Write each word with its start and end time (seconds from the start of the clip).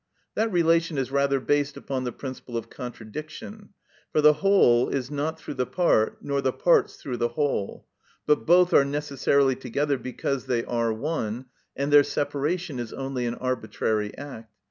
That 0.33 0.51
relation 0.51 0.97
is 0.97 1.11
rather 1.11 1.39
based 1.39 1.77
upon 1.77 2.05
the 2.05 2.11
principle 2.11 2.57
of 2.57 2.71
contradiction; 2.71 3.69
for 4.11 4.19
the 4.19 4.33
whole 4.41 4.89
is 4.89 5.11
not 5.11 5.39
through 5.39 5.53
the 5.53 5.67
part, 5.67 6.17
nor 6.23 6.41
the 6.41 6.51
parts 6.51 6.95
through 6.95 7.17
the 7.17 7.27
whole, 7.27 7.85
but 8.25 8.47
both 8.47 8.73
are 8.73 8.83
necessarily 8.83 9.55
together 9.55 9.99
because 9.99 10.47
they 10.47 10.65
are 10.65 10.91
one, 10.91 11.45
and 11.75 11.93
their 11.93 12.01
separation 12.03 12.79
is 12.79 12.93
only 12.93 13.27
an 13.27 13.35
arbitrary 13.35 14.17
act. 14.17 14.51